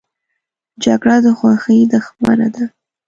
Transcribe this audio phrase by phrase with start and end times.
[0.83, 2.63] جګړه د خوښۍ دښمنه ده